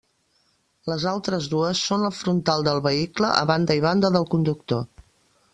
[0.91, 4.85] Les altres dues són al frontal del vehicle, a banda i banda del conductor.